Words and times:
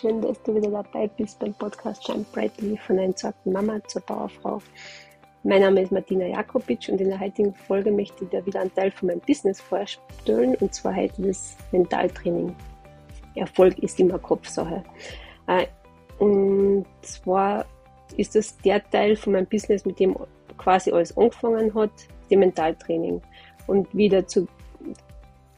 Schön, 0.00 0.22
dass 0.22 0.40
du 0.44 0.54
wieder 0.54 0.70
dabei 0.70 1.08
bist 1.08 1.40
beim 1.40 1.52
Podcast 1.54 2.06
Shine 2.06 2.24
Brightly 2.32 2.76
von 2.76 3.00
einer 3.00 3.16
zarten 3.16 3.52
Mama 3.52 3.80
zur 3.88 4.00
Powerfrau. 4.02 4.62
Mein 5.42 5.62
Name 5.62 5.82
ist 5.82 5.90
Martina 5.90 6.24
Jakobitsch 6.24 6.88
und 6.88 7.00
in 7.00 7.08
der 7.08 7.18
heutigen 7.18 7.52
Folge 7.52 7.90
möchte 7.90 8.22
ich 8.22 8.30
dir 8.30 8.46
wieder 8.46 8.60
einen 8.60 8.72
Teil 8.72 8.92
von 8.92 9.08
meinem 9.08 9.20
Business 9.26 9.60
vorstellen 9.60 10.54
und 10.60 10.72
zwar 10.72 10.94
heute 10.94 11.22
das 11.22 11.56
Mentaltraining. 11.72 12.54
Erfolg 13.34 13.76
ist 13.80 13.98
immer 13.98 14.20
Kopfsache. 14.20 14.84
Äh, 15.48 15.66
und 16.20 16.86
zwar 17.02 17.66
ist 18.16 18.36
das 18.36 18.56
der 18.58 18.88
Teil 18.90 19.16
von 19.16 19.32
meinem 19.32 19.46
Business, 19.46 19.84
mit 19.84 19.98
dem 19.98 20.16
quasi 20.58 20.92
alles 20.92 21.16
angefangen 21.16 21.74
hat, 21.74 21.90
dem 22.30 22.38
Mentaltraining. 22.38 23.20
Und 23.66 23.88
wie 23.92 24.08
dazu 24.08 24.46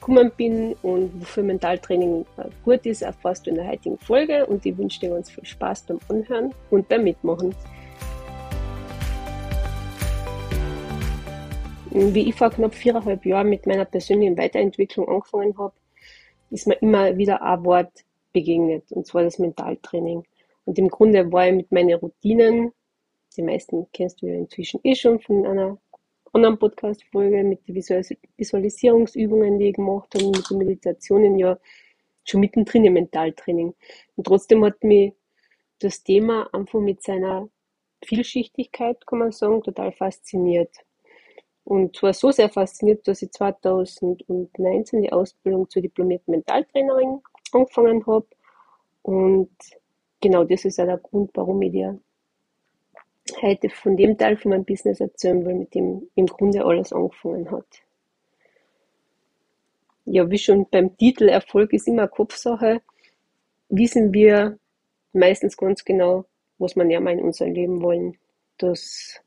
gekommen 0.01 0.33
bin 0.37 0.75
und 0.83 1.21
wofür 1.21 1.43
Mentaltraining 1.43 2.25
äh, 2.39 2.49
gut 2.65 2.87
ist, 2.87 3.03
erfährst 3.03 3.47
du 3.47 3.51
in 3.51 3.57
der 3.57 3.69
heutigen 3.69 3.99
Folge 3.99 4.47
und 4.47 4.65
ich 4.65 4.77
wünsche 4.77 5.01
dir 5.01 5.11
ganz 5.11 5.31
viel 5.31 5.45
Spaß 5.45 5.83
beim 5.83 6.01
Anhören 6.09 6.55
und 6.71 6.89
beim 6.89 7.05
Mitmachen. 7.05 7.55
Wie 11.91 12.29
ich 12.29 12.35
vor 12.35 12.51
knapp 12.51 12.75
viereinhalb 12.75 13.27
Jahren 13.27 13.49
mit 13.49 13.67
meiner 13.67 13.85
persönlichen 13.85 14.39
Weiterentwicklung 14.39 15.09
angefangen 15.09 15.57
habe, 15.59 15.75
ist 16.51 16.67
mir 16.67 16.75
immer 16.75 17.17
wieder 17.17 17.43
ein 17.43 17.65
Wort 17.65 18.05
begegnet, 18.33 18.91
und 18.93 19.07
zwar 19.07 19.25
das 19.25 19.39
Mentaltraining. 19.39 20.25
Und 20.65 20.79
im 20.79 20.89
Grunde 20.89 21.31
war 21.33 21.49
ich 21.49 21.55
mit 21.55 21.73
meinen 21.73 21.95
Routinen, 21.95 22.73
die 23.37 23.43
meisten 23.43 23.87
kennst 23.93 24.23
du 24.23 24.27
ja 24.27 24.35
inzwischen 24.35 24.81
eh 24.85 24.95
schon 24.95 25.21
von 25.21 25.47
einer 25.47 25.79
anderen 26.33 26.59
Podcast-Folge 26.59 27.43
mit 27.43 27.67
den 27.67 27.75
Visualisierungsübungen, 27.75 29.59
die 29.59 29.71
ich 29.71 29.77
gemacht 29.77 30.15
habe, 30.15 30.27
mit 30.27 30.49
den 30.49 30.59
Meditationen 30.59 31.39
ja 31.39 31.59
schon 32.25 32.41
mittendrin 32.41 32.85
im 32.85 32.95
Mentaltraining. 32.95 33.75
Und 34.17 34.27
trotzdem 34.27 34.65
hat 34.65 34.83
mich 34.85 35.13
das 35.81 36.03
Thema 36.03 36.49
einfach 36.53 36.81
mit 36.81 37.03
seiner 37.03 37.49
Vielschichtigkeit, 38.05 39.07
kann 39.07 39.19
man 39.19 39.33
sagen, 39.33 39.63
total 39.63 39.93
fasziniert. 39.93 40.75
Und 41.65 41.97
zwar 41.97 42.13
so 42.13 42.31
sehr 42.31 42.49
fasziniert, 42.49 43.07
dass 43.07 43.23
ich 43.23 43.33
2019 43.33 45.03
die 45.03 45.13
Ausbildung 45.13 45.69
zur 45.69 45.83
diplomierten 45.83 46.33
Mentaltrainerin 46.33 47.21
angefangen 47.53 48.07
habe. 48.07 48.27
Und 49.03 49.51
genau 50.21 50.45
das 50.45 50.65
ist 50.65 50.81
auch 50.81 50.87
der 50.87 50.99
Grund, 50.99 51.31
warum 51.35 51.61
ich 51.63 51.73
dir 51.73 52.01
heute 53.43 53.71
von 53.71 53.97
dem 53.97 54.17
Teil 54.17 54.37
von 54.37 54.51
meinem 54.51 54.65
Business 54.65 55.01
erzählen 55.01 55.45
will, 55.45 55.55
mit 55.55 55.75
dem 55.75 56.09
im 56.15 56.27
Grunde 56.27 56.65
alles 56.65 56.93
angefangen 56.93 57.51
hat. 57.51 57.67
Ja, 60.05 60.31
wie 60.31 60.39
schon 60.39 60.67
beim 60.71 60.97
Titel 60.97 61.29
Erfolg 61.29 61.73
ist 61.73 61.87
immer 61.87 62.09
Kopfsache, 62.09 62.81
wissen 63.69 64.13
wir 64.13 64.59
meistens 65.13 65.57
ganz 65.57 65.85
genau, 65.85 66.25
was 66.59 66.77
wir 66.77 66.85
ja 66.91 67.01
mal 67.01 67.13
in 67.13 67.25
unserem 67.25 67.53
Leben 67.53 67.83
wollen. 67.83 68.19
Dass 68.59 69.21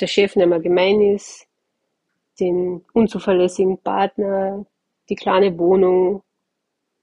der 0.00 0.06
Chef 0.06 0.36
nicht 0.36 0.46
mehr 0.46 0.60
gemein 0.60 1.00
ist, 1.00 1.46
den 2.40 2.84
unzuverlässigen 2.92 3.78
Partner, 3.78 4.66
die 5.08 5.14
kleine 5.14 5.56
Wohnung, 5.58 6.22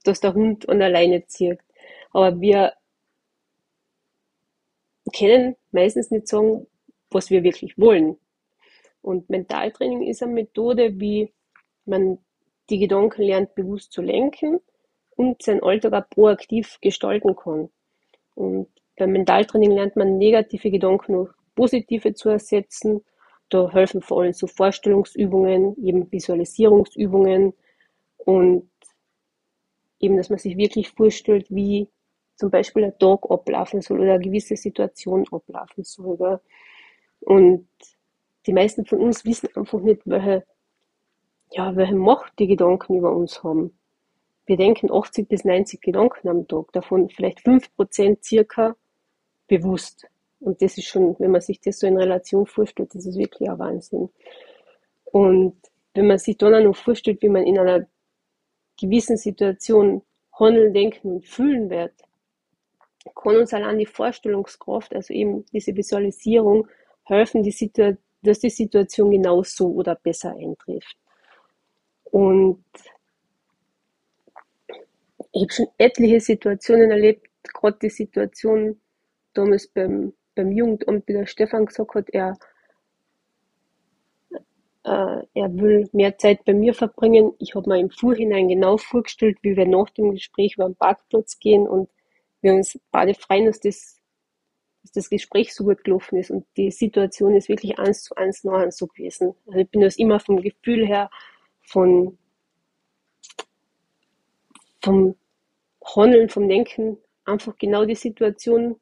dass 0.04 0.20
der 0.20 0.34
Hund 0.34 0.68
an 0.68 0.82
alleine 0.82 1.26
zieht. 1.26 1.58
Aber 2.12 2.40
wir 2.40 2.74
können 5.16 5.56
meistens 5.70 6.10
nicht 6.10 6.28
sagen, 6.28 6.66
was 7.10 7.30
wir 7.30 7.42
wirklich 7.42 7.78
wollen. 7.78 8.16
Und 9.02 9.28
Mentaltraining 9.28 10.02
ist 10.06 10.22
eine 10.22 10.32
Methode, 10.32 11.00
wie 11.00 11.32
man 11.84 12.18
die 12.70 12.78
Gedanken 12.78 13.22
lernt, 13.22 13.54
bewusst 13.54 13.92
zu 13.92 14.00
lenken 14.00 14.60
und 15.16 15.42
seinen 15.42 15.62
Alltag 15.62 15.92
auch 15.92 16.08
proaktiv 16.08 16.78
gestalten 16.80 17.36
kann. 17.36 17.68
Und 18.34 18.68
beim 18.96 19.12
Mentaltraining 19.12 19.72
lernt 19.72 19.96
man 19.96 20.18
negative 20.18 20.70
Gedanken 20.70 21.14
durch 21.14 21.32
positive 21.54 22.14
zu 22.14 22.30
ersetzen. 22.30 23.04
Da 23.48 23.70
helfen 23.70 24.00
vor 24.00 24.22
allem 24.22 24.32
so 24.32 24.46
Vorstellungsübungen, 24.46 25.76
eben 25.84 26.10
Visualisierungsübungen 26.10 27.52
und 28.18 28.70
eben, 30.00 30.16
dass 30.16 30.30
man 30.30 30.38
sich 30.38 30.56
wirklich 30.56 30.90
vorstellt, 30.90 31.46
wie 31.50 31.88
zum 32.36 32.50
Beispiel 32.50 32.84
ein 32.84 32.98
Tag 32.98 33.30
ablaufen 33.30 33.80
soll 33.80 34.00
oder 34.00 34.14
eine 34.14 34.24
gewisse 34.24 34.56
Situation 34.56 35.24
ablaufen 35.30 35.84
soll. 35.84 36.16
Gell? 36.16 36.40
Und 37.20 37.68
die 38.46 38.52
meisten 38.52 38.84
von 38.84 39.00
uns 39.00 39.24
wissen 39.24 39.48
einfach 39.54 39.80
nicht, 39.80 40.02
welche, 40.04 40.44
ja, 41.50 41.76
welche 41.76 41.94
Macht 41.94 42.38
die 42.38 42.48
Gedanken 42.48 42.96
über 42.96 43.14
uns 43.14 43.42
haben. 43.42 43.78
Wir 44.46 44.56
denken 44.56 44.90
80 44.90 45.28
bis 45.28 45.44
90 45.44 45.80
Gedanken 45.80 46.28
am 46.28 46.48
Tag, 46.48 46.72
davon 46.72 47.08
vielleicht 47.08 47.40
5% 47.40 48.24
circa 48.24 48.76
bewusst. 49.46 50.06
Und 50.40 50.60
das 50.60 50.76
ist 50.76 50.86
schon, 50.86 51.14
wenn 51.20 51.30
man 51.30 51.40
sich 51.40 51.60
das 51.60 51.78
so 51.78 51.86
in 51.86 51.96
Relation 51.96 52.46
vorstellt, 52.46 52.94
das 52.94 53.06
ist 53.06 53.16
wirklich 53.16 53.48
ein 53.48 53.58
Wahnsinn. 53.58 54.10
Und 55.04 55.56
wenn 55.94 56.08
man 56.08 56.18
sich 56.18 56.36
dann 56.36 56.54
auch 56.54 56.62
noch 56.62 56.76
vorstellt, 56.76 57.22
wie 57.22 57.28
man 57.28 57.46
in 57.46 57.58
einer 57.58 57.86
gewissen 58.80 59.16
Situation 59.16 60.02
handeln, 60.38 60.72
denken 60.72 61.12
und 61.12 61.26
fühlen 61.26 61.70
wird, 61.70 61.92
kann 63.14 63.36
uns 63.36 63.52
allein 63.52 63.78
die 63.78 63.86
Vorstellungskraft, 63.86 64.94
also 64.94 65.12
eben 65.12 65.44
diese 65.52 65.74
Visualisierung, 65.74 66.68
helfen, 67.04 67.42
die 67.42 67.96
dass 68.22 68.38
die 68.38 68.50
Situation 68.50 69.10
genauso 69.10 69.68
oder 69.72 69.96
besser 69.96 70.36
eintrifft. 70.36 70.96
Und 72.04 72.64
ich 75.32 75.42
habe 75.42 75.52
schon 75.52 75.66
etliche 75.78 76.20
Situationen 76.20 76.90
erlebt, 76.90 77.26
gerade 77.52 77.78
die 77.82 77.88
Situation 77.88 78.80
damals 79.34 79.66
beim, 79.68 80.12
beim 80.34 80.52
Jugendamt, 80.52 81.08
wie 81.08 81.14
der 81.14 81.26
Stefan 81.26 81.66
gesagt 81.66 81.94
hat, 81.94 82.10
er, 82.10 82.38
äh, 84.84 85.26
er 85.34 85.56
will 85.56 85.88
mehr 85.92 86.16
Zeit 86.18 86.44
bei 86.44 86.52
mir 86.52 86.74
verbringen. 86.74 87.32
Ich 87.38 87.54
habe 87.54 87.68
mir 87.68 87.80
im 87.80 87.90
Vorhinein 87.90 88.48
genau 88.48 88.76
vorgestellt, 88.76 89.38
wie 89.42 89.56
wir 89.56 89.66
nach 89.66 89.90
dem 89.90 90.12
Gespräch 90.12 90.54
über 90.56 90.66
den 90.66 90.76
Parkplatz 90.76 91.38
gehen 91.38 91.66
und 91.66 91.88
wir 92.42 92.54
uns 92.54 92.78
beide 92.90 93.14
freuen, 93.14 93.46
dass 93.46 93.60
das, 93.60 93.98
dass 94.82 94.92
das 94.92 95.10
Gespräch 95.10 95.54
so 95.54 95.64
gut 95.64 95.84
gelaufen 95.84 96.18
ist 96.18 96.30
und 96.30 96.44
die 96.56 96.70
Situation 96.70 97.34
ist 97.34 97.48
wirklich 97.48 97.78
eins 97.78 98.02
zu 98.02 98.14
eins 98.16 98.44
nah 98.44 98.70
so 98.70 98.86
gewesen. 98.86 99.34
Also 99.46 99.58
ich 99.60 99.68
bin 99.70 99.80
das 99.80 99.96
immer 99.96 100.20
vom 100.20 100.42
Gefühl 100.42 100.86
her, 100.86 101.10
von, 101.62 102.18
vom 104.82 105.14
Handeln, 105.84 106.28
vom 106.28 106.48
Denken, 106.48 106.98
einfach 107.24 107.56
genau 107.58 107.84
die 107.84 107.94
Situation 107.94 108.80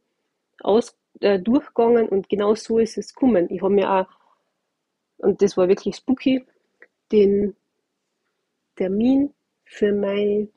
aus, 0.63 0.97
äh, 1.21 1.39
durchgegangen 1.39 2.09
und 2.09 2.29
genau 2.29 2.55
so 2.55 2.79
ist 2.79 2.97
es 2.97 3.15
gekommen. 3.15 3.49
Ich 3.51 3.63
habe 3.63 3.75
mir 3.75 3.91
auch, 3.91 4.07
und 5.19 5.43
das 5.43 5.57
war 5.57 5.69
wirklich 5.69 5.97
spooky, 5.97 6.45
den 7.13 7.57
Termin 8.77 9.35
für 9.65 9.93
meine 9.93 10.49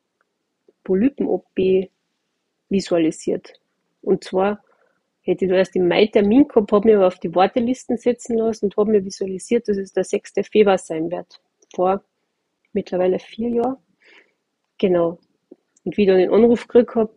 Polypen-OP 0.83 1.89
visualisiert. 2.73 3.53
Und 4.01 4.25
zwar 4.25 4.61
hätte 5.21 5.45
ich 5.45 5.51
da 5.51 5.57
erst 5.57 5.75
im 5.77 5.87
Mai 5.87 6.07
Termin 6.07 6.47
gehabt, 6.47 6.73
habe 6.73 6.87
mich 6.87 6.95
aber 6.95 7.07
auf 7.07 7.19
die 7.19 7.33
Wartelisten 7.33 7.97
setzen 7.97 8.37
lassen 8.37 8.65
und 8.65 8.77
habe 8.77 8.91
mir 8.91 9.05
visualisiert, 9.05 9.69
dass 9.69 9.77
es 9.77 9.93
der 9.93 10.03
6. 10.03 10.33
Februar 10.51 10.77
sein 10.77 11.09
wird. 11.09 11.39
Vor 11.73 12.03
mittlerweile 12.73 13.19
vier 13.19 13.49
Jahren. 13.49 13.77
Genau. 14.77 15.19
Und 15.85 15.97
wie 15.97 16.01
ich 16.01 16.07
dann 16.07 16.17
den 16.17 16.33
Anruf 16.33 16.67
gekriegt 16.67 16.95
habe, 16.95 17.13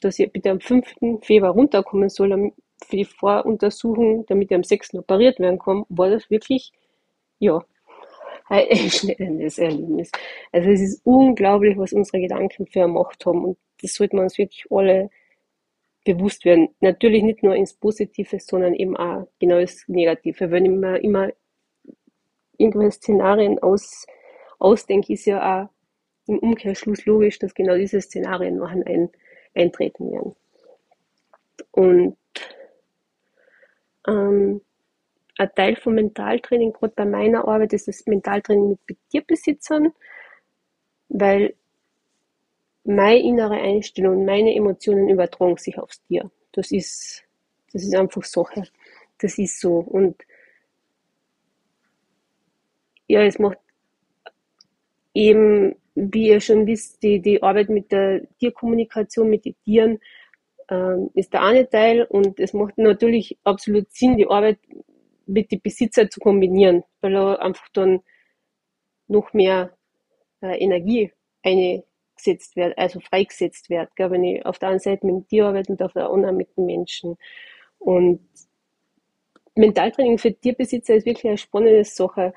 dass 0.00 0.18
ich 0.18 0.32
bitte 0.32 0.50
am 0.50 0.60
5. 0.60 1.20
Februar 1.22 1.52
runterkommen 1.52 2.08
soll 2.08 2.52
für 2.84 2.96
die 2.96 3.04
Voruntersuchung, 3.04 4.24
damit 4.26 4.50
ich 4.50 4.56
am 4.56 4.64
6. 4.64 4.94
operiert 4.94 5.38
werden 5.38 5.58
kann, 5.58 5.84
war 5.88 6.10
das 6.10 6.30
wirklich, 6.30 6.72
ja, 7.38 7.64
ein 8.48 8.90
schnelles 8.90 9.58
Erlebnis. 9.58 10.10
Also 10.52 10.70
es 10.70 10.80
ist 10.80 11.00
unglaublich, 11.04 11.76
was 11.76 11.92
unsere 11.92 12.20
Gedanken 12.20 12.66
für 12.66 12.84
eine 12.84 12.92
Macht 12.92 13.24
haben 13.26 13.44
und 13.44 13.58
das 13.82 13.94
sollten 13.94 14.16
wir 14.16 14.22
uns 14.22 14.38
wirklich 14.38 14.66
alle 14.70 15.10
bewusst 16.04 16.44
werden. 16.44 16.70
Natürlich 16.80 17.22
nicht 17.22 17.42
nur 17.42 17.54
ins 17.54 17.74
Positive, 17.74 18.40
sondern 18.40 18.74
eben 18.74 18.96
auch 18.96 19.28
genau 19.38 19.60
das 19.60 19.84
Negative. 19.88 20.50
Wenn 20.50 20.64
ich 20.64 20.70
mir 20.70 20.98
immer 20.98 21.30
irgendwelche 22.56 22.92
Szenarien 22.92 23.58
aus, 23.58 24.06
ausdenke, 24.58 25.12
ist 25.12 25.26
ja 25.26 25.64
auch 25.64 25.68
im 26.26 26.38
Umkehrschluss 26.38 27.06
logisch, 27.06 27.38
dass 27.38 27.54
genau 27.54 27.76
diese 27.76 28.00
Szenarien 28.00 28.56
noch 28.56 28.70
ein, 28.70 29.10
eintreten 29.54 30.12
werden. 30.12 30.34
Und 31.70 32.16
ähm, 34.06 34.60
ein 35.38 35.50
Teil 35.54 35.76
vom 35.76 35.94
Mentaltraining, 35.94 36.72
gerade 36.72 36.94
bei 36.94 37.04
meiner 37.04 37.46
Arbeit, 37.46 37.72
ist 37.72 37.88
das 37.88 38.06
Mentaltraining 38.06 38.78
mit 38.86 38.98
Tierbesitzern, 39.10 39.92
weil 41.08 41.54
meine 42.84 43.20
innere 43.20 43.56
Einstellung, 43.56 44.24
meine 44.24 44.54
Emotionen 44.54 45.08
übertragen 45.08 45.56
sich 45.56 45.78
aufs 45.78 46.02
Tier. 46.04 46.30
Das 46.52 46.70
ist, 46.70 47.24
das 47.72 47.82
ist 47.82 47.94
einfach 47.94 48.24
Sache. 48.24 48.64
Das 49.18 49.38
ist 49.38 49.60
so. 49.60 49.78
Und 49.78 50.22
ja, 53.06 53.22
es 53.22 53.38
macht 53.38 53.58
eben 55.14 55.74
wie 55.98 56.28
ihr 56.28 56.40
schon 56.40 56.66
wisst, 56.66 57.02
die, 57.02 57.20
die 57.20 57.42
Arbeit 57.42 57.68
mit 57.68 57.90
der 57.90 58.22
Tierkommunikation, 58.38 59.28
mit 59.28 59.44
den 59.44 59.56
Tieren, 59.64 59.98
ähm, 60.70 61.10
ist 61.14 61.32
der 61.32 61.42
eine 61.42 61.68
Teil 61.68 62.04
und 62.04 62.38
es 62.38 62.52
macht 62.52 62.78
natürlich 62.78 63.36
absolut 63.42 63.90
Sinn, 63.90 64.16
die 64.16 64.28
Arbeit 64.28 64.58
mit 65.28 65.52
den 65.52 65.60
Besitzer 65.60 66.10
zu 66.10 66.20
kombinieren, 66.20 66.84
weil 67.00 67.12
da 67.12 67.34
einfach 67.34 67.68
dann 67.72 68.00
noch 69.06 69.32
mehr 69.32 69.76
äh, 70.40 70.58
Energie 70.58 71.12
eingesetzt 71.42 72.56
wird, 72.56 72.76
also 72.78 73.00
freigesetzt 73.00 73.70
wird, 73.70 73.94
gell, 73.96 74.10
wenn 74.10 74.24
ich 74.24 74.44
auf 74.44 74.58
der 74.58 74.70
einen 74.70 74.80
Seite 74.80 75.06
mit 75.06 75.14
dem 75.14 75.28
Tier 75.28 75.46
arbeite 75.46 75.72
und 75.72 75.82
auf 75.82 75.92
der 75.92 76.10
anderen 76.10 76.36
mit 76.36 76.56
den 76.56 76.66
Menschen. 76.66 77.16
Und 77.78 78.20
Mentaltraining 79.54 80.18
für 80.18 80.34
Tierbesitzer 80.34 80.94
ist 80.94 81.06
wirklich 81.06 81.26
eine 81.26 81.38
spannende 81.38 81.84
Sache, 81.84 82.32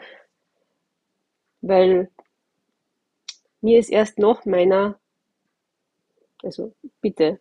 weil 1.61 2.09
mir 3.61 3.79
ist 3.79 3.89
erst 3.89 4.19
nach 4.19 4.45
meiner, 4.45 4.99
also 6.43 6.73
bitte, 7.01 7.39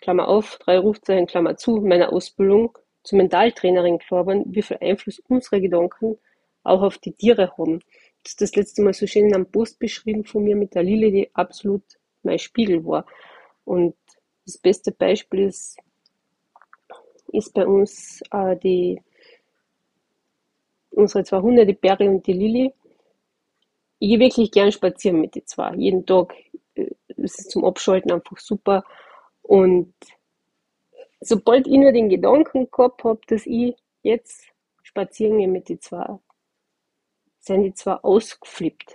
Klammer 0.00 0.28
auf, 0.28 0.56
drei 0.58 0.78
Rufzeichen, 0.78 1.26
Klammer 1.26 1.56
zu, 1.56 1.76
meiner 1.76 2.12
Ausbildung 2.12 2.76
zur 3.02 3.18
Mentaltrainerin 3.18 3.98
geworden, 3.98 4.44
wie 4.46 4.62
viel 4.62 4.78
Einfluss 4.80 5.20
unsere 5.28 5.60
Gedanken 5.60 6.18
auch 6.62 6.82
auf 6.82 6.98
die 6.98 7.12
Tiere 7.12 7.56
haben. 7.56 7.80
Das 8.22 8.32
ist 8.32 8.40
das 8.40 8.56
letzte 8.56 8.82
Mal 8.82 8.92
so 8.92 9.06
schön 9.06 9.26
in 9.26 9.34
einem 9.34 9.50
Post 9.50 9.78
beschrieben 9.78 10.24
von 10.24 10.44
mir 10.44 10.56
mit 10.56 10.74
der 10.74 10.82
Lille, 10.82 11.10
die 11.10 11.30
absolut 11.34 11.82
mein 12.22 12.38
Spiegel 12.38 12.84
war. 12.84 13.06
Und 13.64 13.94
das 14.44 14.58
beste 14.58 14.92
Beispiel 14.92 15.46
ist, 15.46 15.78
ist 17.32 17.54
bei 17.54 17.66
uns 17.66 18.20
äh, 18.30 18.56
die, 18.56 19.00
unsere 20.90 21.24
zwei 21.24 21.40
Hunde, 21.40 21.64
die 21.64 21.74
Berry 21.74 22.08
und 22.08 22.26
die 22.26 22.32
Lilly. 22.32 22.74
Ich 23.98 24.10
gehe 24.10 24.18
wirklich 24.18 24.50
gern 24.50 24.72
spazieren 24.72 25.20
mit 25.20 25.34
den 25.34 25.46
zwei. 25.46 25.74
Jeden 25.76 26.04
Tag. 26.04 26.34
Äh, 26.74 26.90
ist 27.16 27.50
zum 27.50 27.64
Abschalten 27.64 28.12
einfach 28.12 28.38
super. 28.38 28.84
Und 29.42 29.94
sobald 31.20 31.66
ich 31.66 31.76
nur 31.76 31.92
den 31.92 32.08
Gedanken 32.08 32.70
gehabt 32.70 33.04
habe, 33.04 33.20
dass 33.26 33.46
ich 33.46 33.76
jetzt 34.02 34.46
spazieren 34.82 35.38
gehe 35.38 35.48
mit 35.48 35.68
den 35.68 35.80
zwei, 35.80 36.18
sind 37.38 37.62
die 37.62 37.74
zwei 37.74 37.94
ausgeflippt. 37.94 38.94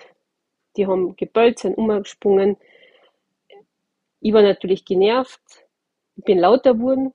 Die 0.76 0.88
haben 0.88 1.16
gebellt, 1.16 1.60
sind 1.60 1.78
umgesprungen. 1.78 2.58
Ich 4.20 4.34
war 4.34 4.42
natürlich 4.42 4.84
genervt. 4.86 5.42
Ich 6.16 6.24
bin 6.26 6.40
lauter 6.40 6.74
geworden. 6.74 7.14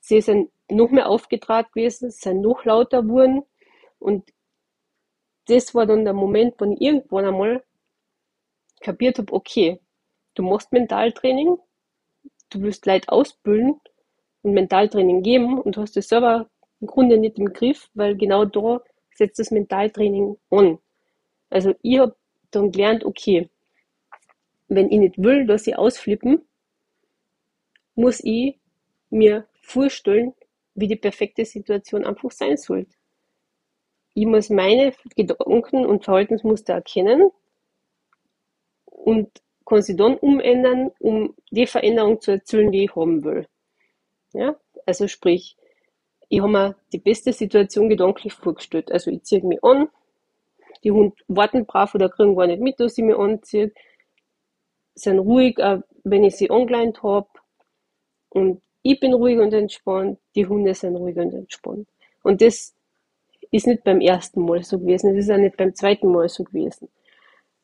Sie 0.00 0.20
sind 0.20 0.50
noch 0.70 0.90
mehr 0.90 1.08
aufgetragen 1.08 1.68
gewesen, 1.72 2.10
sind 2.10 2.40
noch 2.40 2.64
lauter 2.64 3.02
geworden. 3.02 3.42
Und 3.98 4.32
das 5.46 5.74
war 5.74 5.86
dann 5.86 6.04
der 6.04 6.14
Moment, 6.14 6.54
wo 6.58 6.70
ich 6.70 6.80
irgendwann 6.80 7.24
einmal 7.26 7.64
kapiert 8.80 9.18
habe, 9.18 9.32
okay, 9.32 9.80
du 10.34 10.42
machst 10.42 10.72
Mentaltraining, 10.72 11.58
du 12.50 12.62
willst 12.62 12.86
Leute 12.86 13.10
ausbilden 13.10 13.80
und 14.42 14.52
Mentaltraining 14.52 15.22
geben 15.22 15.60
und 15.60 15.76
hast 15.76 15.96
es 15.96 16.08
selber 16.08 16.48
im 16.80 16.86
Grunde 16.86 17.18
nicht 17.18 17.38
im 17.38 17.52
Griff, 17.52 17.90
weil 17.94 18.16
genau 18.16 18.44
da 18.44 18.80
setzt 19.14 19.38
das 19.38 19.50
Mentaltraining 19.50 20.36
an. 20.50 20.78
Also 21.50 21.74
ich 21.82 21.98
habe 21.98 22.16
dann 22.50 22.72
gelernt, 22.72 23.04
okay, 23.04 23.50
wenn 24.68 24.90
ich 24.90 24.98
nicht 24.98 25.18
will, 25.18 25.46
dass 25.46 25.64
sie 25.64 25.74
ausflippen, 25.74 26.42
muss 27.94 28.20
ich 28.22 28.58
mir 29.10 29.46
vorstellen, 29.60 30.34
wie 30.74 30.88
die 30.88 30.96
perfekte 30.96 31.44
Situation 31.44 32.04
einfach 32.04 32.30
sein 32.30 32.56
soll. 32.56 32.86
Ich 34.14 34.26
muss 34.26 34.48
meine 34.48 34.92
Gedanken 35.16 35.84
und 35.86 36.04
Verhaltensmuster 36.04 36.74
erkennen 36.74 37.30
und 38.86 39.28
kann 39.66 39.82
sie 39.82 39.96
dann 39.96 40.16
umändern, 40.16 40.90
um 40.98 41.34
die 41.50 41.66
Veränderung 41.66 42.20
zu 42.20 42.32
erzielen, 42.32 42.72
die 42.72 42.84
ich 42.84 42.96
haben 42.96 43.22
will. 43.24 43.46
Ja? 44.32 44.56
Also 44.86 45.08
sprich, 45.08 45.56
ich 46.28 46.40
habe 46.40 46.52
mir 46.52 46.76
die 46.92 46.98
beste 46.98 47.32
Situation 47.32 47.88
gedanklich 47.88 48.32
vorgestellt. 48.32 48.90
Also 48.92 49.10
ich 49.10 49.24
ziehe 49.24 49.42
mich 49.42 49.62
an, 49.64 49.88
die 50.84 50.92
Hunde 50.92 51.16
warten 51.28 51.66
brav 51.66 51.94
oder 51.94 52.08
kriegen 52.08 52.36
gar 52.36 52.46
nicht 52.46 52.62
mit, 52.62 52.80
dass 52.80 52.96
ich 52.96 53.04
mich 53.04 53.16
anziehe, 53.16 53.72
sind 54.94 55.18
ruhig, 55.18 55.58
auch 55.58 55.82
wenn 56.04 56.24
ich 56.24 56.36
sie 56.36 56.50
angeleint 56.50 57.02
habe. 57.02 57.28
Und 58.28 58.62
ich 58.82 58.98
bin 59.00 59.12
ruhig 59.12 59.38
und 59.38 59.52
entspannt, 59.52 60.18
die 60.34 60.46
Hunde 60.46 60.74
sind 60.74 60.96
ruhig 60.96 61.16
und 61.16 61.34
entspannt. 61.34 61.88
Und 62.22 62.40
das 62.40 62.74
ist 63.50 63.66
nicht 63.66 63.84
beim 63.84 64.00
ersten 64.00 64.42
Mal 64.42 64.62
so 64.62 64.78
gewesen, 64.78 65.14
das 65.14 65.24
ist 65.24 65.30
auch 65.30 65.36
nicht 65.36 65.56
beim 65.56 65.74
zweiten 65.74 66.10
Mal 66.10 66.28
so 66.28 66.44
gewesen. 66.44 66.88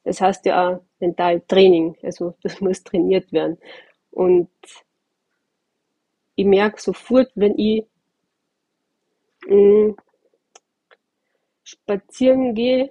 Das 0.04 0.20
heißt 0.20 0.44
ja 0.46 0.68
auch 0.68 0.80
Mentaltraining, 0.98 1.96
also 2.02 2.34
das 2.42 2.60
muss 2.60 2.82
trainiert 2.82 3.32
werden. 3.32 3.58
Und 4.10 4.48
ich 6.36 6.44
merke 6.44 6.80
sofort, 6.80 7.30
wenn 7.34 7.58
ich 7.58 7.84
mh, 9.48 9.56
mm, 9.56 9.96
spazieren 11.64 12.54
gehe, 12.54 12.90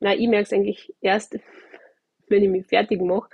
nein, 0.00 0.20
ich 0.20 0.28
merke 0.28 0.44
es 0.44 0.52
eigentlich 0.52 0.94
erst, 1.00 1.38
wenn 2.28 2.44
ich 2.44 2.50
mich 2.50 2.66
fertig 2.66 3.00
mache 3.00 3.30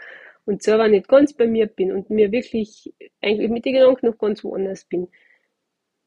und 0.46 0.62
selber 0.62 0.88
nicht 0.88 1.08
ganz 1.08 1.32
bei 1.32 1.46
mir 1.46 1.66
bin 1.66 1.92
und 1.92 2.08
mir 2.08 2.32
wirklich 2.32 2.92
eigentlich 3.20 3.50
mit 3.50 3.64
den 3.64 3.74
Gedanken 3.74 4.06
noch 4.06 4.18
ganz 4.18 4.42
woanders 4.44 4.84
bin. 4.84 5.08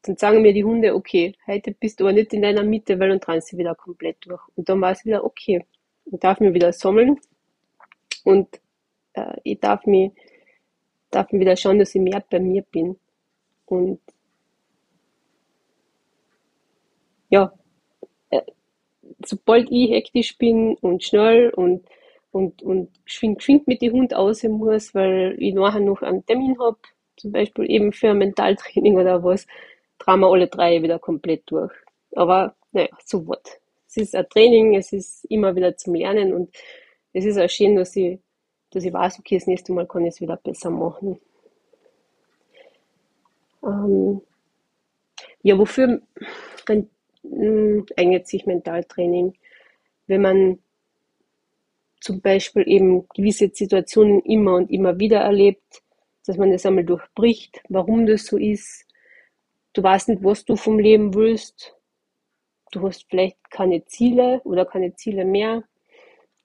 Dann 0.02 0.16
sagen 0.16 0.42
mir 0.42 0.52
die 0.52 0.64
Hunde, 0.64 0.94
okay, 0.94 1.34
heute 1.46 1.72
bist 1.72 2.00
du 2.00 2.04
aber 2.04 2.12
nicht 2.12 2.32
in 2.32 2.42
deiner 2.42 2.62
Mitte, 2.62 2.98
weil 2.98 3.08
dann 3.08 3.20
dran 3.20 3.40
sie 3.40 3.58
wieder 3.58 3.74
komplett 3.74 4.18
durch. 4.20 4.40
Und 4.54 4.68
dann 4.68 4.80
war 4.80 4.92
es 4.92 5.04
wieder 5.04 5.24
okay. 5.24 5.64
Ich 6.04 6.20
darf 6.20 6.38
mich 6.38 6.54
wieder 6.54 6.72
sammeln 6.72 7.18
und 8.24 8.60
äh, 9.14 9.36
ich 9.42 9.58
darf 9.58 9.84
mich, 9.86 10.12
darf 11.10 11.32
mich 11.32 11.40
wieder 11.40 11.56
schauen, 11.56 11.80
dass 11.80 11.94
ich 11.94 12.00
mehr 12.00 12.22
bei 12.30 12.38
mir 12.38 12.62
bin. 12.62 12.96
Und 13.66 14.00
ja, 17.30 17.52
äh, 18.30 18.42
sobald 19.24 19.70
ich 19.70 19.90
hektisch 19.90 20.38
bin 20.38 20.76
und 20.76 21.04
schnell 21.04 21.50
und, 21.50 21.86
und, 22.32 22.62
und 22.62 22.90
geschwind, 23.04 23.38
geschwind 23.38 23.66
mit 23.68 23.82
dem 23.82 23.92
Hund 23.94 24.14
aus 24.14 24.42
muss, 24.44 24.94
weil 24.94 25.36
ich 25.38 25.54
nachher 25.54 25.80
noch 25.80 26.02
einen 26.02 26.24
Termin 26.26 26.58
habe, 26.60 26.78
zum 27.16 27.32
Beispiel 27.32 27.70
eben 27.70 27.92
für 27.92 28.10
ein 28.10 28.18
Mentaltraining 28.18 28.96
oder 28.96 29.24
was, 29.24 29.46
drehen 29.98 30.20
wir 30.20 30.28
alle 30.28 30.48
drei 30.48 30.82
wieder 30.82 30.98
komplett 30.98 31.42
durch. 31.46 31.72
Aber 32.14 32.54
naja, 32.72 32.88
so 33.04 33.26
what. 33.26 33.60
Es 33.88 33.96
ist 33.96 34.14
ein 34.14 34.28
Training, 34.28 34.76
es 34.76 34.92
ist 34.92 35.24
immer 35.26 35.56
wieder 35.56 35.76
zum 35.76 35.94
Lernen 35.94 36.34
und 36.34 36.54
es 37.12 37.24
ist 37.24 37.38
auch 37.38 37.48
schön, 37.48 37.76
dass 37.76 37.96
ich, 37.96 38.18
dass 38.70 38.84
ich 38.84 38.92
weiß, 38.92 39.18
okay, 39.18 39.36
das 39.38 39.46
nächste 39.46 39.72
Mal 39.72 39.86
kann 39.86 40.04
ich 40.04 40.14
es 40.14 40.20
wieder 40.20 40.36
besser 40.36 40.70
machen. 40.70 41.18
Ähm, 43.66 44.22
ja, 45.42 45.58
wofür 45.58 46.00
hm, 46.66 47.86
eignet 47.96 48.26
sich 48.28 48.46
Mentaltraining? 48.46 49.34
Wenn 50.06 50.22
man 50.22 50.58
zum 52.00 52.20
Beispiel 52.20 52.62
eben 52.66 53.08
gewisse 53.14 53.50
Situationen 53.52 54.20
immer 54.20 54.54
und 54.54 54.70
immer 54.70 54.98
wieder 54.98 55.20
erlebt, 55.20 55.82
dass 56.26 56.36
man 56.36 56.50
das 56.50 56.66
einmal 56.66 56.84
durchbricht, 56.84 57.62
warum 57.68 58.06
das 58.06 58.26
so 58.26 58.36
ist. 58.36 58.86
Du 59.72 59.82
weißt 59.82 60.08
nicht, 60.08 60.24
was 60.24 60.44
du 60.44 60.56
vom 60.56 60.78
Leben 60.78 61.14
willst. 61.14 61.74
Du 62.72 62.82
hast 62.82 63.06
vielleicht 63.08 63.50
keine 63.50 63.84
Ziele 63.86 64.40
oder 64.44 64.64
keine 64.64 64.94
Ziele 64.94 65.24
mehr. 65.24 65.64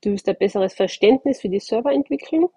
Du 0.02 0.12
willst 0.12 0.28
ein 0.28 0.38
besseres 0.38 0.74
Verständnis 0.74 1.42
für 1.42 1.50
die 1.50 1.60
Server 1.60 1.92
entwickeln. 1.92 2.48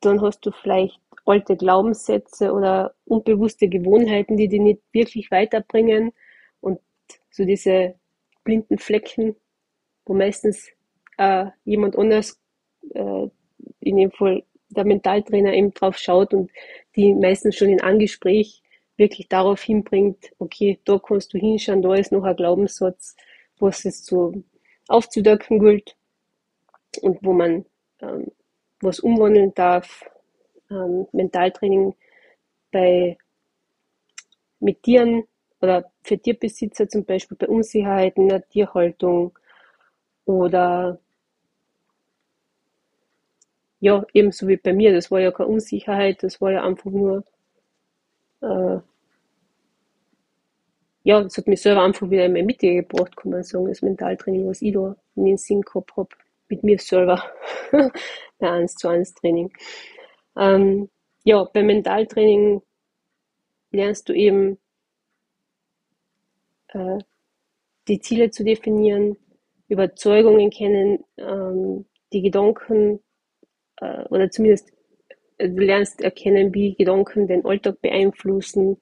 Dann 0.00 0.20
hast 0.20 0.44
du 0.46 0.52
vielleicht 0.52 1.00
alte 1.26 1.56
Glaubenssätze 1.56 2.52
oder 2.52 2.94
unbewusste 3.04 3.68
Gewohnheiten, 3.68 4.36
die 4.36 4.48
dich 4.48 4.60
nicht 4.60 4.80
wirklich 4.92 5.30
weiterbringen. 5.30 6.12
Und 6.60 6.80
so 7.30 7.44
diese 7.44 7.96
blinden 8.44 8.78
Flecken, 8.78 9.36
wo 10.06 10.14
meistens 10.14 10.70
äh, 11.18 11.46
jemand 11.64 11.98
anders, 11.98 12.40
äh, 12.94 13.26
in 13.80 13.96
dem 13.96 14.10
Fall 14.12 14.44
der 14.68 14.84
Mentaltrainer 14.84 15.52
eben 15.52 15.72
drauf 15.74 15.98
schaut 15.98 16.32
und 16.32 16.50
die 16.94 17.14
meistens 17.14 17.56
schon 17.56 17.68
in 17.68 17.80
einem 17.80 17.98
Gespräch 17.98 18.62
wirklich 18.96 19.28
darauf 19.28 19.62
hinbringt, 19.62 20.32
okay, 20.38 20.80
da 20.84 20.98
kannst 20.98 21.34
du 21.34 21.38
hinschauen, 21.38 21.82
da 21.82 21.94
ist 21.94 22.12
noch 22.12 22.24
ein 22.24 22.36
Glaubenssatz, 22.36 23.16
was 23.58 23.84
es 23.84 24.04
zu 24.04 24.44
aufzudecken 24.88 25.58
gilt 25.58 25.96
und 27.02 27.18
wo 27.22 27.32
man 27.32 27.66
ähm, 28.00 28.30
was 28.80 29.00
umwandeln 29.00 29.54
darf, 29.54 30.04
ähm, 30.70 31.06
Mentaltraining 31.12 31.94
bei 32.72 33.18
mit 34.60 34.82
Tieren 34.82 35.24
oder 35.60 35.90
für 36.02 36.18
Tierbesitzer 36.18 36.88
zum 36.88 37.04
Beispiel 37.04 37.36
bei 37.36 37.48
Unsicherheiten 37.48 38.24
in 38.24 38.28
der 38.28 38.48
Tierhaltung 38.48 39.38
oder 40.24 40.98
ja, 43.80 44.04
ebenso 44.12 44.48
wie 44.48 44.56
bei 44.56 44.72
mir, 44.72 44.92
das 44.92 45.10
war 45.10 45.20
ja 45.20 45.30
keine 45.30 45.48
Unsicherheit, 45.50 46.22
das 46.22 46.40
war 46.40 46.52
ja 46.52 46.64
einfach 46.64 46.90
nur 46.90 47.24
äh, 48.40 48.80
ja, 51.04 51.22
das 51.22 51.36
hat 51.38 51.46
mich 51.46 51.62
selber 51.62 51.82
einfach 51.84 52.10
wieder 52.10 52.24
in 52.26 52.32
meine 52.32 52.44
Mitte 52.44 52.74
gebracht, 52.74 53.16
kann 53.16 53.30
man 53.30 53.44
sagen, 53.44 53.68
das 53.68 53.80
Mentaltraining, 53.82 54.48
was 54.48 54.60
ich 54.60 54.72
da 54.74 54.96
in 55.14 55.24
den 55.24 55.36
Sinn 55.38 55.60
gehabt 55.62 55.96
habe. 55.96 56.08
mit 56.48 56.64
mir 56.64 56.78
selber 56.78 57.22
bei 58.38 58.50
1 58.50 58.74
zu 58.74 58.88
1 58.88 59.14
Training. 59.14 59.52
Ähm, 60.36 60.90
ja, 61.24 61.44
beim 61.44 61.66
Mentaltraining 61.66 62.62
lernst 63.70 64.08
du 64.08 64.12
eben 64.12 64.58
äh, 66.68 66.98
die 67.88 68.00
Ziele 68.00 68.30
zu 68.30 68.44
definieren, 68.44 69.16
Überzeugungen 69.68 70.50
kennen, 70.50 71.04
ähm, 71.16 71.86
die 72.12 72.22
Gedanken 72.22 73.00
äh, 73.78 74.04
oder 74.04 74.30
zumindest 74.30 74.72
äh, 75.38 75.48
du 75.48 75.62
lernst 75.62 76.00
erkennen, 76.00 76.54
wie 76.54 76.74
Gedanken 76.74 77.26
den 77.26 77.44
Alltag 77.44 77.80
beeinflussen. 77.80 78.78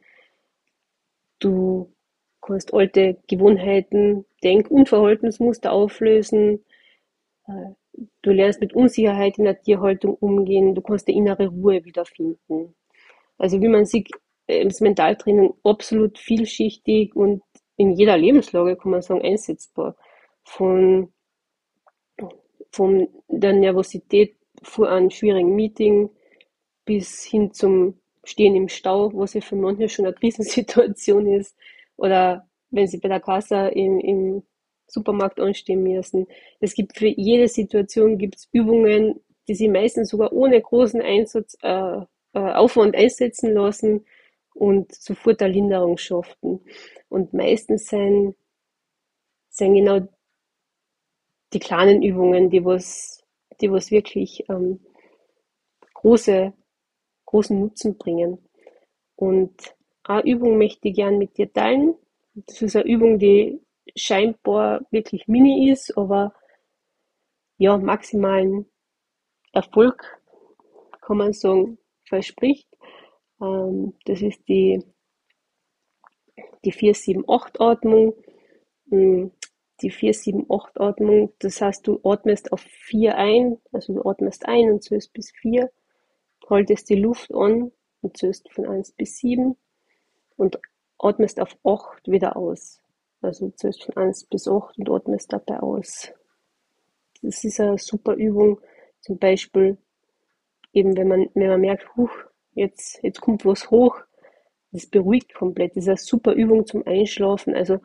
Du 1.39 1.93
kannst 2.41 2.75
alte 2.75 3.19
Gewohnheiten, 3.29 4.27
Denk- 4.43 4.71
und 4.71 4.89
Verhaltensmuster 4.89 5.73
auflösen. 5.73 6.65
Äh, 7.47 7.75
du 8.23 8.31
lernst 8.31 8.61
mit 8.61 8.75
Unsicherheit 8.75 9.39
in 9.39 9.45
der 9.45 9.61
Tierhaltung 9.61 10.15
umgehen. 10.15 10.75
Du 10.75 10.83
kannst 10.83 11.09
die 11.09 11.13
innere 11.13 11.49
Ruhe 11.49 11.85
wiederfinden. 11.85 12.75
Also 13.39 13.61
wie 13.61 13.69
man 13.69 13.87
sieht, 13.87 14.11
ist 14.47 14.81
Mentaltraining 14.81 15.55
absolut 15.65 16.19
vielschichtig 16.19 17.15
und 17.17 17.43
in 17.77 17.93
jeder 17.93 18.17
Lebenslage, 18.17 18.77
kann 18.77 18.93
man 18.93 19.03
sagen, 19.03 19.23
einsetzbar. 19.23 19.97
Von, 20.45 21.13
von 22.71 23.09
der 23.29 23.53
Nervosität 23.55 24.37
vor 24.63 24.91
einem 24.91 25.11
schwierigen 25.11 25.55
Meeting 25.55 26.11
bis 26.85 27.25
hin 27.25 27.53
zum 27.53 27.99
Stehen 28.25 28.55
im 28.55 28.69
Stau, 28.69 29.11
was 29.15 29.35
ja 29.35 29.41
für 29.41 29.57
manche 29.57 29.89
schon 29.89 30.07
eine 30.07 30.15
Krisensituation 30.15 31.27
ist, 31.39 31.57
oder 31.97 32.49
wenn 32.71 32.87
sie 32.87 32.99
bei 32.99 33.09
der 33.09 33.21
Kasse 33.21 33.69
im, 33.69 33.99
im 34.01 34.43
Supermarkt 34.87 35.41
anstehen 35.41 35.83
müssen. 35.83 36.27
Es 36.61 36.75
gibt 36.75 36.99
für 36.99 37.09
jede 37.09 37.49
Situation 37.49 38.19
gibt's 38.19 38.49
Übungen, 38.53 39.21
die 39.49 39.55
sie 39.55 39.69
meistens 39.69 40.11
sogar 40.11 40.33
ohne 40.33 40.61
großen 40.61 41.03
Einsatz, 41.03 41.57
äh, 41.63 42.01
äh, 42.35 42.39
Aufwand 42.39 42.97
einsetzen 42.97 43.53
lassen 43.55 44.05
und 44.55 44.95
sofort 44.95 45.43
eine 45.43 45.53
Linderung 45.53 45.99
schaffen. 45.99 46.65
Und 47.09 47.33
meistens 47.33 47.89
sind, 47.89 48.35
sind 49.51 49.75
genau 49.75 50.01
die 51.53 51.59
kleinen 51.59 52.03
Übungen, 52.03 52.51
die 52.51 52.65
was, 52.65 53.23
die 53.61 53.71
was 53.71 53.91
wirklich 53.91 54.45
ähm, 54.49 54.81
große, 55.95 56.53
großen 57.27 57.59
Nutzen 57.59 57.97
bringen. 57.97 58.39
Und 59.17 59.75
eine 60.03 60.25
Übung 60.25 60.59
möchte 60.59 60.89
ich 60.89 60.97
gern 60.97 61.19
mit 61.19 61.39
dir 61.39 61.53
teilen. 61.53 61.95
Das 62.35 62.61
ist 62.61 62.77
eine 62.77 62.87
Übung, 62.87 63.19
die 63.19 63.61
scheinbar 63.97 64.83
wirklich 64.91 65.29
mini 65.29 65.71
ist, 65.71 65.97
aber 65.97 66.35
ja, 67.59 67.77
maximalen 67.79 68.67
Erfolg, 69.53 70.21
kann 71.01 71.19
man 71.19 71.33
sagen, 71.33 71.79
verspricht. 72.05 72.69
Ähm, 73.41 73.95
das 74.05 74.23
ist 74.23 74.49
die, 74.49 74.83
die 76.65 76.73
4-7-8-Atmung. 76.73 78.15
Hm, 78.91 79.31
die 79.83 79.91
4-7-8-Atmung, 79.91 81.33
das 81.41 81.61
heißt, 81.61 81.87
du 81.87 82.01
atmest 82.05 82.53
auf 82.53 82.61
4 82.61 83.17
ein, 83.17 83.59
also 83.73 83.95
du 83.95 84.09
atmest 84.09 84.47
ein 84.47 84.71
und 84.71 84.83
zählst 84.83 85.13
bis 85.13 85.33
4, 85.33 85.71
haltest 86.49 86.89
die 86.91 86.95
Luft 86.97 87.35
an 87.35 87.73
und 88.01 88.17
zählst 88.17 88.51
von 88.53 88.67
1 88.67 88.93
bis 88.93 89.19
7 89.19 89.57
und 90.37 90.59
atmest 90.99 91.41
auf 91.41 91.57
8 91.65 92.07
wieder 92.09 92.37
aus. 92.37 92.84
Also 93.25 93.53
von 93.59 93.97
1 93.97 94.25
bis 94.27 94.49
8 94.49 94.79
und 94.79 94.91
atmest 94.91 95.33
dabei 95.33 95.61
aus. 95.61 96.13
Das 97.23 97.43
ist 97.45 97.61
eine 97.61 97.79
super 97.79 98.15
Übung, 98.15 98.61
zum 99.01 99.19
Beispiel 99.19 99.79
eben 100.75 100.97
wenn 100.97 101.09
man, 101.09 101.31
wenn 101.35 101.49
man 101.49 101.61
merkt, 101.61 101.97
huch, 101.97 102.13
jetzt, 102.53 103.03
jetzt 103.03 103.21
kommt 103.21 103.47
was 103.47 103.71
hoch, 103.71 103.97
das 104.73 104.87
beruhigt 104.87 105.33
komplett. 105.35 105.77
Das 105.77 105.85
ist 105.85 105.89
eine 105.89 105.97
super 105.97 106.33
Übung 106.33 106.67
zum 106.67 106.87
Einschlafen. 106.87 107.55
Also 107.55 107.81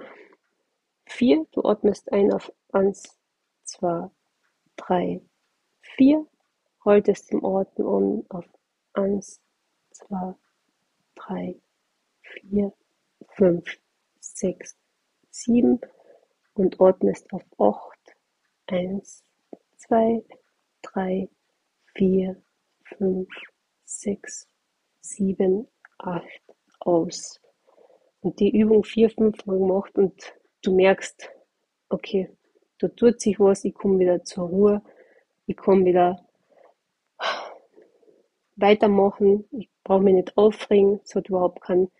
vier, 1.05 1.45
du 1.51 1.61
atmest 1.63 2.11
ein 2.11 2.33
auf 2.33 2.51
eins, 2.71 3.17
zwei, 3.63 4.09
drei, 4.75 5.21
vier, 5.81 6.25
haltest 6.83 7.31
den 7.31 7.45
Atem 7.45 7.87
an 7.87 8.25
auf 8.29 8.45
eins, 8.93 9.39
zwei, 9.91 10.33
drei, 11.15 11.55
vier, 12.21 12.73
fünf, 13.29 13.77
sechs, 14.19 14.75
sieben 15.43 15.79
und 16.53 16.79
atmest 16.81 17.31
auf 17.31 17.43
acht, 17.57 18.15
eins, 18.67 19.23
zwei, 19.77 20.23
drei, 20.81 21.29
vier, 21.95 22.41
fünf, 22.83 23.29
sechs, 23.85 24.47
sieben, 25.01 25.67
acht 25.97 26.41
aus. 26.79 27.39
Und 28.21 28.39
die 28.39 28.57
Übung 28.57 28.83
vier, 28.83 29.09
fünf 29.09 29.45
Mal 29.45 29.57
gemacht 29.57 29.97
und 29.97 30.13
du 30.61 30.75
merkst, 30.75 31.29
okay, 31.89 32.29
da 32.79 32.87
tut 32.89 33.21
sich 33.21 33.39
was, 33.39 33.63
ich 33.63 33.73
komme 33.73 33.99
wieder 33.99 34.23
zur 34.23 34.47
Ruhe, 34.47 34.81
ich 35.45 35.57
komme 35.57 35.85
wieder 35.85 36.25
weitermachen, 38.55 39.45
ich 39.51 39.69
brauche 39.83 40.03
mich 40.03 40.13
nicht 40.13 40.37
aufregen, 40.37 40.99
es 41.03 41.15
hat 41.15 41.29
überhaupt 41.29 41.61
keinen, 41.61 41.91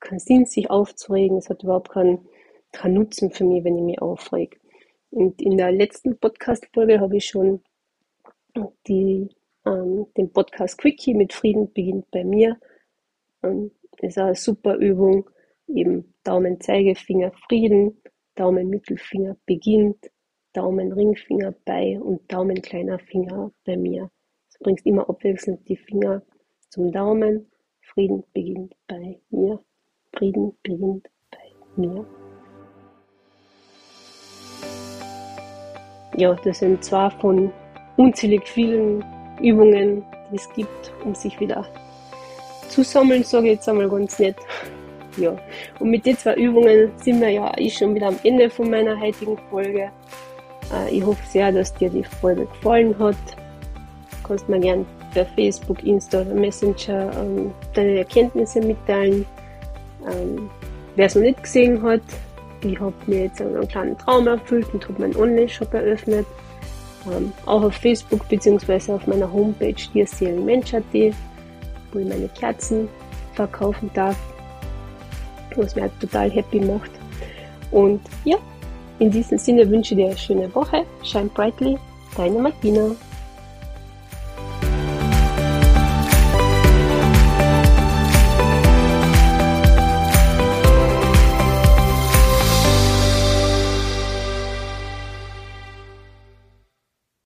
keinen 0.00 0.20
Sinn, 0.20 0.46
sich 0.46 0.70
aufzuregen, 0.70 1.38
es 1.38 1.50
hat 1.50 1.62
überhaupt 1.62 1.90
keinen, 1.90 2.28
keinen 2.76 2.94
Nutzen 2.94 3.30
für 3.30 3.44
mich, 3.44 3.64
wenn 3.64 3.76
ich 3.76 3.82
mich 3.82 4.02
aufrege. 4.02 4.58
Und 5.10 5.40
in 5.40 5.56
der 5.56 5.72
letzten 5.72 6.18
Podcast-Folge 6.18 7.00
habe 7.00 7.16
ich 7.16 7.26
schon 7.26 7.62
die 8.86 9.28
ähm, 9.66 10.06
den 10.16 10.32
Podcast 10.32 10.78
Quickie 10.78 11.14
mit 11.14 11.32
Frieden 11.32 11.72
beginnt 11.72 12.10
bei 12.10 12.24
mir. 12.24 12.58
Ähm, 13.42 13.70
ist 14.00 14.18
eine 14.18 14.34
super 14.34 14.76
Übung. 14.76 15.28
Eben 15.68 16.14
Daumen, 16.22 16.60
Zeigefinger 16.60 17.32
Frieden, 17.48 18.00
Daumen, 18.36 18.68
Mittelfinger 18.68 19.36
beginnt, 19.46 20.10
Daumen, 20.52 20.92
Ringfinger 20.92 21.54
bei 21.64 21.98
und 22.00 22.30
Daumen, 22.32 22.62
kleiner 22.62 22.98
Finger 22.98 23.50
bei 23.64 23.76
mir. 23.76 24.10
Du 24.52 24.64
bringst 24.64 24.86
immer 24.86 25.08
abwechselnd 25.08 25.68
die 25.68 25.76
Finger 25.76 26.22
zum 26.70 26.92
Daumen. 26.92 27.50
Frieden 27.80 28.22
beginnt 28.32 28.74
bei 28.86 29.20
mir. 29.30 29.60
Frieden 30.12 30.56
beginnt 30.62 31.08
bei 31.30 31.52
mir. 31.76 32.25
Ja, 36.16 36.34
das 36.44 36.60
sind 36.60 36.82
zwei 36.82 37.10
von 37.10 37.52
unzählig 37.96 38.46
vielen 38.48 39.04
Übungen, 39.40 40.04
die 40.30 40.36
es 40.36 40.48
gibt, 40.54 40.92
um 41.04 41.14
sich 41.14 41.38
wieder 41.40 41.66
zu 42.68 42.82
sammeln, 42.82 43.22
sage 43.22 43.46
ich 43.46 43.52
jetzt 43.54 43.68
einmal 43.68 43.88
ganz 43.88 44.18
nett. 44.18 44.36
Ja, 45.16 45.36
und 45.78 45.90
mit 45.90 46.04
den 46.04 46.16
zwei 46.16 46.34
Übungen 46.34 46.90
sind 46.96 47.20
wir 47.20 47.30
ja 47.30 47.52
ich 47.56 47.76
schon 47.76 47.94
wieder 47.94 48.08
am 48.08 48.18
Ende 48.22 48.50
von 48.50 48.68
meiner 48.68 48.98
heutigen 49.00 49.38
Folge. 49.50 49.90
Äh, 50.72 50.90
ich 50.90 51.04
hoffe 51.04 51.22
sehr, 51.26 51.52
dass 51.52 51.72
dir 51.74 51.88
die 51.88 52.04
Folge 52.04 52.46
gefallen 52.46 52.94
hat. 52.98 53.16
Du 54.10 54.28
kannst 54.28 54.48
mir 54.48 54.60
gerne 54.60 54.84
per 55.14 55.24
Facebook, 55.26 55.82
Insta 55.84 56.20
oder 56.20 56.34
Messenger 56.34 57.10
ähm, 57.18 57.52
deine 57.72 57.98
Erkenntnisse 57.98 58.60
mitteilen. 58.60 59.24
Ähm, 60.06 60.50
Wer 60.96 61.06
es 61.06 61.14
noch 61.14 61.22
nicht 61.22 61.42
gesehen 61.42 61.82
hat, 61.82 62.00
ich 62.62 62.80
habe 62.80 62.94
mir 63.06 63.24
jetzt 63.24 63.40
einen 63.40 63.66
kleinen 63.68 63.96
Traum 63.98 64.26
erfüllt 64.26 64.66
und 64.72 64.88
habe 64.88 65.00
meinen 65.00 65.16
Online-Shop 65.16 65.72
eröffnet 65.74 66.26
ähm, 67.12 67.32
auch 67.44 67.62
auf 67.62 67.74
Facebook 67.74 68.28
bzw. 68.28 68.92
auf 68.92 69.06
meiner 69.06 69.30
Homepage 69.32 69.74
tierseelenmensch.at, 69.74 71.14
wo 71.92 71.98
ich 71.98 72.08
meine 72.08 72.28
Kerzen 72.28 72.88
verkaufen 73.34 73.90
darf, 73.94 74.16
was 75.54 75.74
mir 75.76 75.82
halt 75.82 76.00
total 76.00 76.30
happy 76.30 76.60
macht. 76.60 76.90
Und 77.70 78.00
ja, 78.24 78.36
in 78.98 79.10
diesem 79.10 79.38
Sinne 79.38 79.68
wünsche 79.68 79.94
ich 79.94 80.00
dir 80.00 80.06
eine 80.06 80.16
schöne 80.16 80.54
Woche. 80.54 80.84
Shine 81.02 81.30
brightly, 81.34 81.78
deine 82.16 82.38
Martina. 82.38 82.90